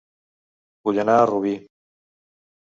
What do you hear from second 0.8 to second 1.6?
Vull anar a Rubí